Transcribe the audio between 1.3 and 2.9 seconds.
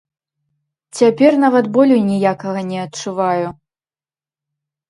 нават болю ніякага не